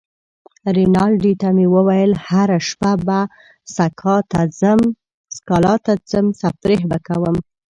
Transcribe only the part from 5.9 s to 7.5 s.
ځم، تفریح به کوم.